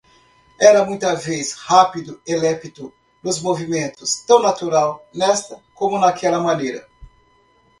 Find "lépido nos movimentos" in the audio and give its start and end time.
2.35-4.23